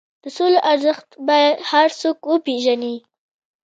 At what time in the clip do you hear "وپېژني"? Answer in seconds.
2.31-2.95